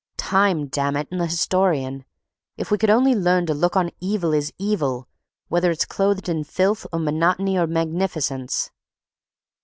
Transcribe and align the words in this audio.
"Time, 0.17 0.65
damn 0.65 0.95
it, 0.97 1.07
and 1.11 1.21
the 1.21 1.27
historian. 1.27 2.05
If 2.57 2.71
we 2.71 2.79
could 2.79 2.89
only 2.89 3.13
learn 3.13 3.45
to 3.45 3.53
look 3.53 3.75
on 3.75 3.91
evil 3.99 4.33
as 4.33 4.51
evil, 4.57 5.07
whether 5.47 5.69
it's 5.69 5.85
clothed 5.85 6.27
in 6.27 6.43
filth 6.43 6.87
or 6.91 6.97
monotony 6.97 7.55
or 7.55 7.67
magnificence." 7.67 8.71